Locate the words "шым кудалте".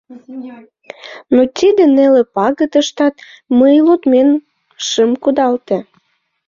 4.87-5.77